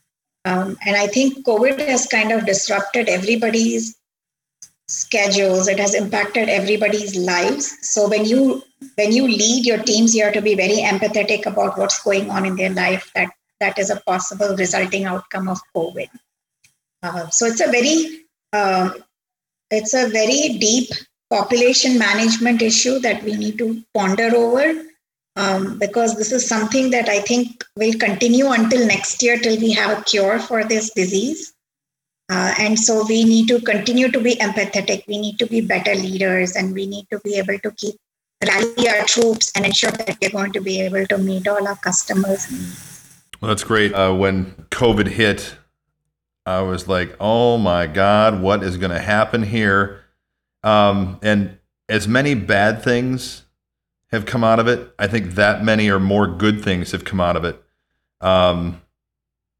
[0.44, 3.96] Um, and I think COVID has kind of disrupted everybody's
[4.88, 5.68] schedules.
[5.68, 7.76] It has impacted everybody's lives.
[7.82, 8.62] So when you
[8.96, 12.44] when you lead your teams, you have to be very empathetic about what's going on
[12.44, 13.10] in their life.
[13.14, 13.30] That
[13.60, 16.08] that is a possible resulting outcome of COVID.
[17.02, 19.02] Uh, so it's a very um,
[19.70, 20.90] it's a very deep
[21.30, 24.84] population management issue that we need to ponder over
[25.36, 29.72] um, because this is something that I think will continue until next year till we
[29.72, 31.52] have a cure for this disease.
[32.30, 35.06] Uh, and so we need to continue to be empathetic.
[35.06, 37.96] We need to be better leaders and we need to be able to keep
[38.46, 41.76] rally our troops and ensure that we're going to be able to meet all our
[41.76, 42.48] customers'
[43.40, 43.92] Well, that's great.
[43.92, 45.56] Uh, when COVID hit,
[46.46, 50.04] I was like, oh my God, what is going to happen here?
[50.62, 53.43] Um, and as many bad things
[54.14, 57.20] have come out of it, I think that many or more good things have come
[57.20, 57.62] out of it.
[58.20, 58.80] Um,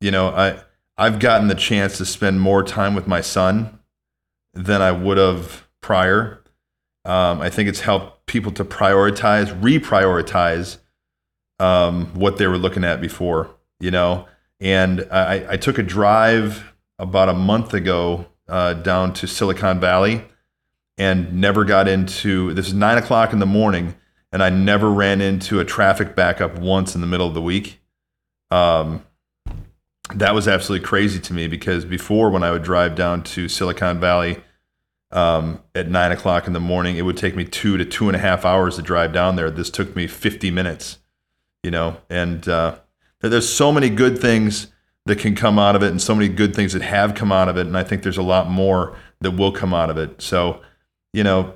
[0.01, 0.61] you know, I
[0.97, 3.79] I've gotten the chance to spend more time with my son
[4.53, 6.43] than I would have prior.
[7.05, 10.79] Um, I think it's helped people to prioritize, reprioritize
[11.59, 14.27] um, what they were looking at before, you know.
[14.61, 20.25] And I, I took a drive about a month ago uh, down to Silicon Valley
[20.97, 23.97] and never got into this is nine o'clock in the morning
[24.35, 27.81] and I never ran into a traffic backup once in the middle of the week.
[28.51, 29.07] Um,
[30.13, 34.01] that was absolutely crazy to me because before when I would drive down to Silicon
[34.01, 34.43] Valley
[35.13, 38.17] um, at nine o'clock in the morning, it would take me two to two and
[38.17, 39.53] a half hours to drive down there.
[39.53, 40.99] This took me 50 minutes,
[41.63, 42.79] you know, and uh,
[43.21, 44.67] there's so many good things
[45.07, 47.49] that can come out of it and so many good things that have come out
[47.49, 47.69] of it.
[47.69, 50.21] And I think there's a lot more that will come out of it.
[50.21, 50.61] So,
[51.13, 51.55] you know,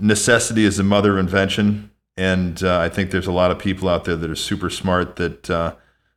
[0.00, 1.90] necessity is the mother of invention.
[2.16, 5.16] And uh, I think there's a lot of people out there that are super smart
[5.16, 5.74] that uh,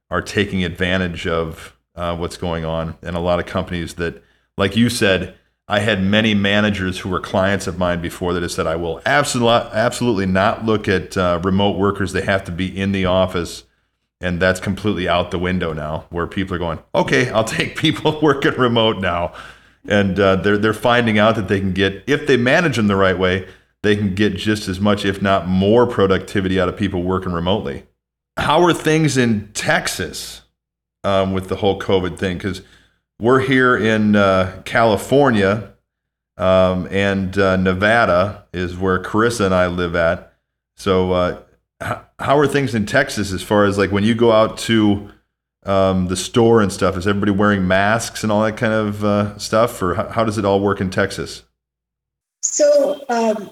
[0.09, 2.97] are taking advantage of uh, what's going on.
[3.01, 4.21] And a lot of companies that,
[4.57, 5.35] like you said,
[5.67, 9.01] I had many managers who were clients of mine before that have said, I will
[9.05, 12.11] absolutely, absolutely not look at uh, remote workers.
[12.11, 13.63] They have to be in the office.
[14.21, 18.19] And that's completely out the window now, where people are going, okay, I'll take people
[18.23, 19.33] working remote now.
[19.87, 22.95] And uh, they're, they're finding out that they can get, if they manage them the
[22.95, 23.47] right way,
[23.85, 27.85] they can get just as much, if not more, productivity out of people working remotely.
[28.37, 30.41] How are things in Texas
[31.03, 32.37] um, with the whole COVID thing?
[32.37, 32.63] Because
[33.19, 35.73] we're here in uh, California,
[36.37, 40.33] um, and uh, Nevada is where Carissa and I live at.
[40.75, 41.39] So, uh,
[41.81, 45.11] h- how are things in Texas as far as like when you go out to
[45.63, 46.97] um, the store and stuff?
[46.97, 50.37] Is everybody wearing masks and all that kind of uh, stuff, or how, how does
[50.37, 51.43] it all work in Texas?
[52.41, 53.51] So um,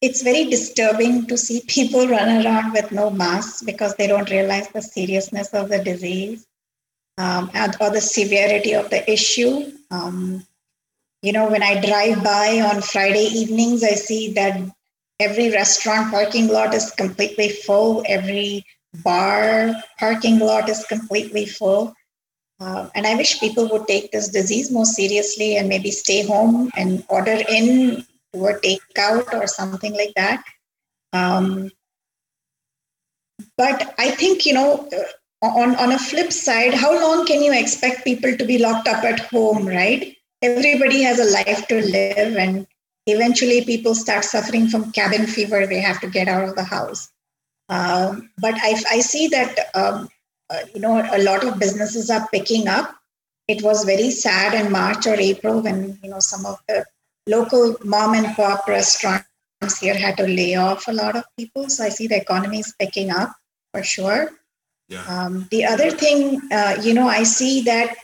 [0.00, 4.68] it's very disturbing to see people run around with no masks because they don't realize
[4.68, 6.46] the seriousness of the disease
[7.16, 9.72] um, and, or the severity of the issue.
[9.90, 10.46] Um,
[11.22, 14.60] you know, when I drive by on Friday evenings, I see that
[15.18, 18.64] every restaurant parking lot is completely full, every
[19.02, 21.94] bar parking lot is completely full.
[22.60, 26.70] Uh, and I wish people would take this disease more seriously and maybe stay home
[26.76, 30.44] and order in or takeout or something like that.
[31.12, 31.70] Um,
[33.56, 34.88] but I think, you know,
[35.42, 38.88] uh, on, on a flip side, how long can you expect people to be locked
[38.88, 40.16] up at home, right?
[40.42, 42.66] Everybody has a life to live, and
[43.06, 45.66] eventually people start suffering from cabin fever.
[45.66, 47.10] They have to get out of the house.
[47.68, 50.08] Um, but I, I see that, um,
[50.50, 52.94] uh, you know, a lot of businesses are picking up.
[53.46, 56.84] It was very sad in March or April when, you know, some of the
[57.28, 59.24] local mom and pop restaurants
[59.80, 61.68] here had to lay off a lot of people.
[61.68, 63.32] So I see the economy is picking up
[63.72, 64.30] for sure.
[64.88, 65.04] Yeah.
[65.04, 67.96] Um, the other thing, uh, you know, I see that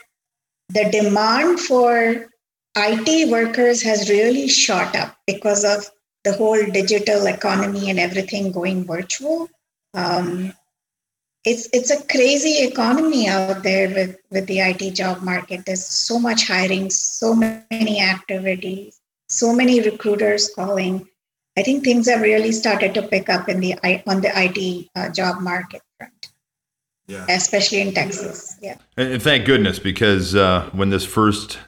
[0.69, 2.29] the demand for
[2.77, 5.89] IT workers has really shot up because of
[6.25, 9.49] the whole digital economy and everything going virtual.
[9.95, 10.53] Um,
[11.45, 15.65] it's it's a crazy economy out there with with the IT job market.
[15.67, 18.99] There's so much hiring, so many activities,
[19.35, 21.07] so many recruiters calling.
[21.57, 23.75] I think things have really started to pick up in the
[24.07, 26.33] on the IT uh, job market front,
[27.07, 27.27] Yeah.
[27.29, 28.57] especially in Texas.
[28.61, 28.77] Yeah.
[28.97, 31.59] And, and thank goodness, because uh, when this first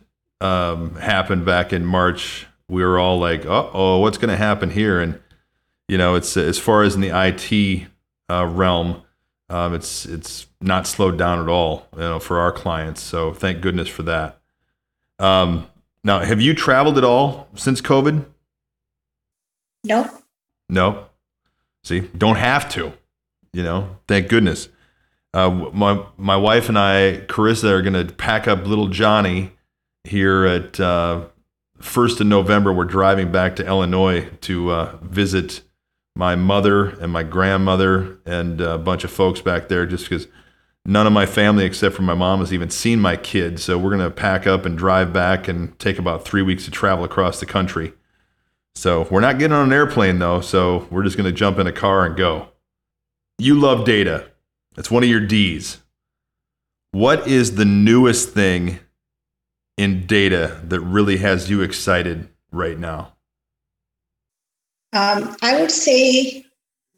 [0.40, 4.70] um, happened back in March, we were all like, "Uh oh, what's going to happen
[4.70, 5.20] here?" And
[5.88, 7.86] you know, it's as far as in the IT
[8.28, 9.02] uh, realm,
[9.48, 13.00] um, it's it's not slowed down at all, you know, for our clients.
[13.02, 14.40] So thank goodness for that.
[15.20, 15.68] Um,
[16.06, 18.24] now, have you traveled at all since COVID?
[19.82, 20.08] No.
[20.68, 21.06] No.
[21.82, 22.92] See, don't have to.
[23.52, 24.68] You know, thank goodness.
[25.34, 29.52] Uh, my my wife and I, Carissa, are going to pack up little Johnny
[30.04, 31.24] here at uh,
[31.80, 32.72] first of November.
[32.72, 35.62] We're driving back to Illinois to uh, visit
[36.14, 40.28] my mother and my grandmother and a bunch of folks back there, just because
[40.86, 43.64] none of my family except for my mom has even seen my kids.
[43.64, 46.70] So we're going to pack up and drive back and take about three weeks to
[46.70, 47.92] travel across the country.
[48.76, 51.66] So we're not getting on an airplane though, so we're just going to jump in
[51.66, 52.48] a car and go.
[53.38, 54.30] You love data.
[54.74, 55.78] That's one of your D's.
[56.92, 58.78] What is the newest thing
[59.76, 63.12] in data that really has you excited right now?
[64.92, 66.46] Um, I would say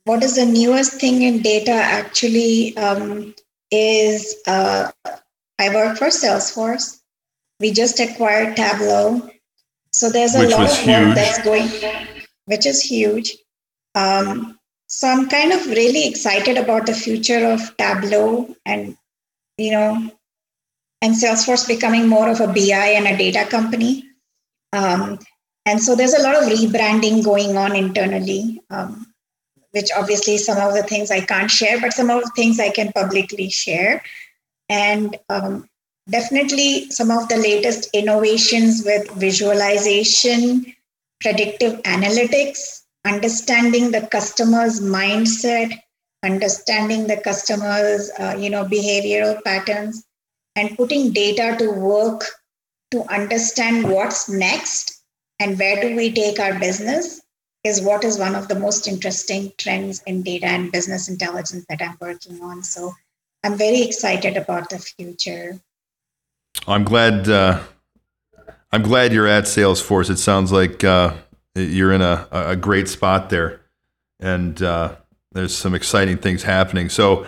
[0.04, 3.34] what is the newest thing in data actually um,
[3.70, 4.90] is uh,
[5.58, 7.00] I work for Salesforce.
[7.60, 9.28] We just acquired Tableau.
[9.92, 11.14] So there's a Which lot of work huge.
[11.14, 11.68] that's going,
[12.46, 13.36] which is huge.
[13.94, 18.96] Um, so I'm kind of really excited about the future of Tableau and,
[19.56, 20.10] you know,
[21.02, 24.04] and Salesforce becoming more of a BI and a data company.
[24.72, 25.18] Um,
[25.66, 29.07] and so there's a lot of rebranding going on internally, um,
[29.78, 32.70] which obviously some of the things I can't share, but some of the things I
[32.70, 34.02] can publicly share.
[34.68, 35.68] And um,
[36.10, 40.74] definitely some of the latest innovations with visualization,
[41.20, 45.78] predictive analytics, understanding the customer's mindset,
[46.24, 50.04] understanding the customer's uh, you know behavioral patterns,
[50.56, 52.24] and putting data to work
[52.90, 55.04] to understand what's next
[55.38, 57.20] and where do we take our business
[57.64, 61.82] is what is one of the most interesting trends in data and business intelligence that
[61.82, 62.62] I'm working on.
[62.62, 62.92] So
[63.44, 65.58] I'm very excited about the future.
[66.66, 67.28] I'm glad.
[67.28, 67.60] Uh,
[68.72, 70.10] I'm glad you're at Salesforce.
[70.10, 71.14] It sounds like uh,
[71.54, 73.60] you're in a, a great spot there,
[74.20, 74.96] and uh,
[75.32, 76.88] there's some exciting things happening.
[76.88, 77.26] So,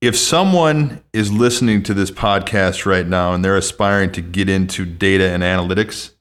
[0.00, 4.84] if someone is listening to this podcast right now and they're aspiring to get into
[4.84, 6.13] data and analytics,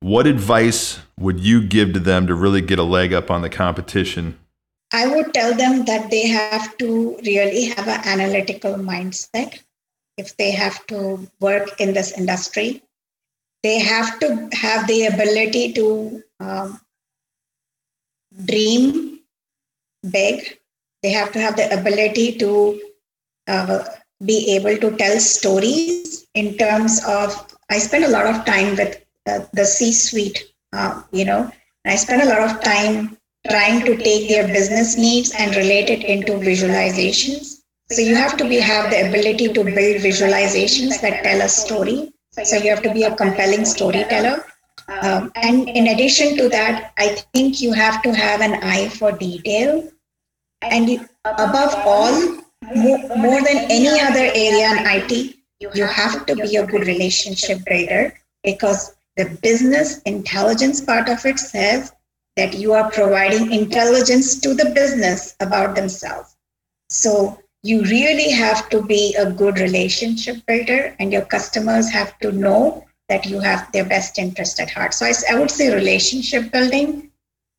[0.00, 3.50] what advice would you give to them to really get a leg up on the
[3.50, 4.38] competition?
[4.92, 9.60] I would tell them that they have to really have an analytical mindset
[10.16, 12.82] if they have to work in this industry.
[13.62, 16.80] They have to have the ability to um,
[18.44, 19.20] dream
[20.08, 20.58] big.
[21.02, 22.80] They have to have the ability to
[23.48, 23.84] uh,
[24.24, 27.52] be able to tell stories in terms of.
[27.68, 29.04] I spend a lot of time with
[29.52, 30.44] the C-suite.
[30.72, 31.50] Uh, you know,
[31.84, 33.16] I spend a lot of time
[33.48, 37.62] trying to take their business needs and relate it into visualizations.
[37.90, 42.12] So you have to be have the ability to build visualizations that tell a story.
[42.32, 44.44] So you have to be a compelling storyteller.
[44.88, 49.12] Um, and in addition to that, I think you have to have an eye for
[49.12, 49.88] detail.
[50.62, 52.12] And above all,
[52.74, 57.60] more, more than any other area in IT, you have to be a good relationship
[57.64, 61.92] builder because the business intelligence part of it says
[62.36, 66.36] that you are providing intelligence to the business about themselves.
[66.90, 72.30] So you really have to be a good relationship builder, and your customers have to
[72.30, 74.92] know that you have their best interest at heart.
[74.94, 77.10] So I, I would say relationship building,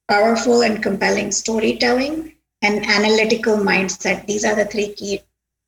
[0.07, 4.27] powerful and compelling storytelling, and analytical mindset.
[4.27, 5.21] These are the three key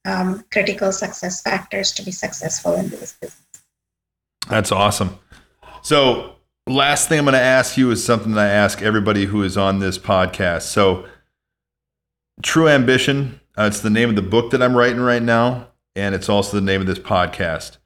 [0.06, 3.42] um, critical success factors to be successful in this business.
[4.48, 5.20] That's awesome.
[5.82, 6.36] So,
[6.68, 9.58] last thing I'm going to ask you is something that I ask everybody who is
[9.58, 10.64] on this podcast.
[10.64, 11.06] So,
[12.42, 16.14] True Ambition, uh, it's the name of the book that I'm writing right now, and
[16.16, 17.78] it's also the name of this podcast.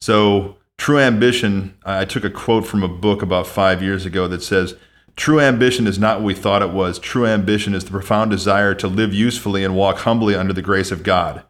[0.00, 4.42] So, True Ambition, I took a quote from a book about five years ago that
[4.42, 4.74] says,
[5.16, 7.00] True ambition is not what we thought it was.
[7.00, 10.92] True ambition is the profound desire to live usefully and walk humbly under the grace
[10.92, 11.42] of God.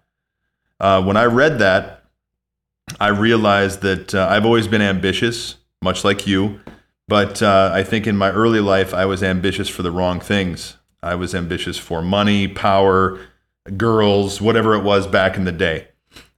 [0.81, 2.05] Uh, when I read that,
[2.99, 6.61] I realized that uh, I've always been ambitious much like you.
[7.07, 10.77] But uh, I think in my early life, I was ambitious for the wrong things.
[11.03, 13.21] I was ambitious for money, power,
[13.77, 15.89] girls, whatever it was back in the day.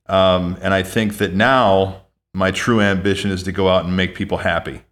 [0.06, 2.02] Um, and I think that now
[2.34, 4.82] my true ambition is to go out and make people happy.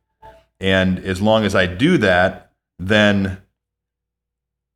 [0.61, 3.39] And as long as I do that, then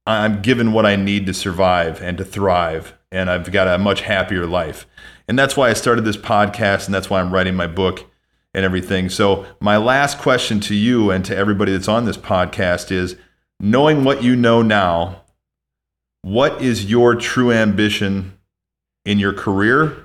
[0.07, 2.95] I'm given what I need to survive and to thrive.
[3.11, 4.87] And I've got a much happier life.
[5.29, 6.87] And that's why I started this podcast.
[6.87, 8.11] And that's why I'm writing my book
[8.55, 9.09] and everything.
[9.09, 13.17] So, my last question to you and to everybody that's on this podcast is
[13.61, 15.23] knowing what you know now,
[16.23, 18.39] what is your true ambition
[19.05, 19.97] in your career?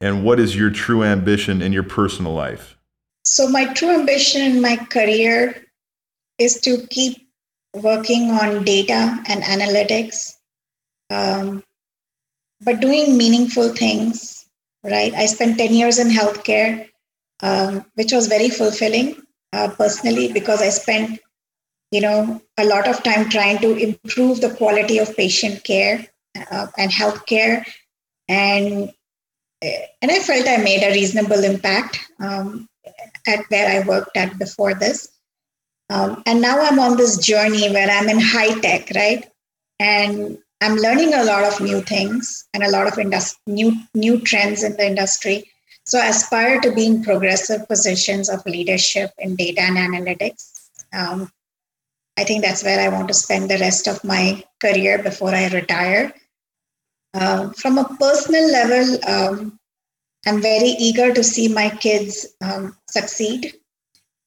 [0.00, 2.76] And what is your true ambition in your personal life?
[3.24, 5.64] So, my true ambition in my career
[6.38, 7.28] is to keep
[7.74, 10.34] working on data and analytics,
[11.10, 11.62] um,
[12.60, 14.46] but doing meaningful things,
[14.82, 15.14] right?
[15.14, 16.88] I spent 10 years in healthcare,
[17.42, 19.20] um, which was very fulfilling
[19.52, 21.20] uh, personally because I spent
[21.90, 26.06] you know a lot of time trying to improve the quality of patient care
[26.50, 27.64] uh, and health care.
[28.28, 28.92] And
[29.62, 32.68] and i felt i made a reasonable impact um,
[33.26, 35.08] at where i worked at before this.
[35.90, 39.28] Um, and now i'm on this journey where i'm in high tech right?
[39.78, 44.20] And i'm learning a lot of new things and a lot of indus- new new
[44.20, 45.51] trends in the industry
[45.92, 50.44] so aspire to be in progressive positions of leadership in data and analytics
[51.00, 51.30] um,
[52.16, 55.48] I think that's where I want to spend the rest of my career before I
[55.48, 56.12] retire.
[57.14, 59.58] Uh, from a personal level, um,
[60.26, 63.54] I'm very eager to see my kids um, succeed,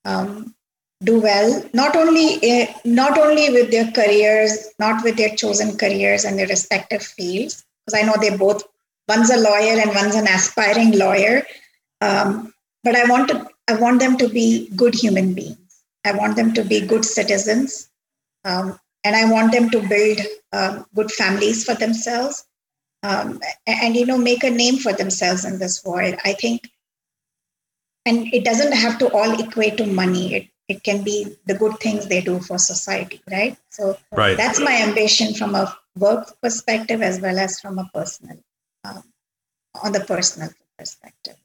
[0.04, 0.56] um,
[1.04, 1.64] do well.
[1.74, 6.48] Not only uh, not only with their careers, not with their chosen careers and their
[6.48, 8.64] respective fields, because I know they both
[9.08, 11.44] one's a lawyer and one's an aspiring lawyer.
[12.02, 12.54] Um,
[12.84, 15.84] but I want to I want them to be good human beings.
[16.06, 17.90] I want them to be good citizens.
[18.44, 20.20] Um, and I want them to build
[20.52, 22.46] um, good families for themselves
[23.04, 26.16] um, and, and, you know, make a name for themselves in this world.
[26.24, 26.70] I think,
[28.06, 30.34] and it doesn't have to all equate to money.
[30.34, 33.56] It, it can be the good things they do for society, right?
[33.70, 34.36] So right.
[34.36, 38.38] that's my ambition from a work perspective as well as from a personal,
[39.84, 41.36] on the personal perspective.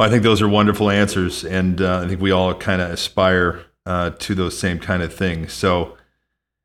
[0.00, 2.90] Well, I think those are wonderful answers, and uh, I think we all kind of
[2.90, 5.52] aspire uh, to those same kind of things.
[5.52, 5.98] So,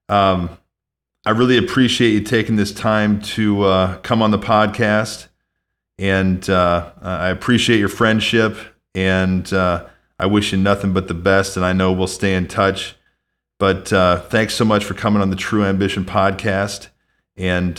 [0.07, 0.57] um,
[1.25, 5.27] I really appreciate you taking this time to uh, come on the podcast,
[5.99, 8.57] and uh, I appreciate your friendship,
[8.93, 9.85] and uh,
[10.17, 11.57] I wish you nothing but the best.
[11.57, 12.95] And I know we'll stay in touch.
[13.59, 16.87] But uh, thanks so much for coming on the True Ambition podcast,
[17.35, 17.77] and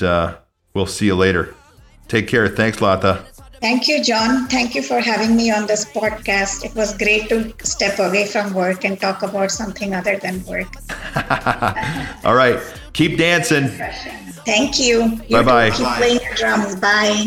[0.75, 1.56] we'll see you later.
[2.09, 2.49] Take care.
[2.49, 3.25] Thanks, Lata.
[3.61, 4.47] Thank you, John.
[4.49, 6.63] Thank you for having me on this podcast.
[6.65, 10.69] It was great to step away from work and talk about something other than work.
[12.25, 12.61] All right.
[12.93, 13.69] Keep dancing.
[14.45, 15.19] Thank you.
[15.31, 15.71] Bye bye.
[15.71, 16.77] Keep playing your drums.
[16.77, 17.27] Bye.